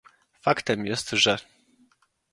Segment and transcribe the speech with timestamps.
[0.41, 1.37] Faktem jest, że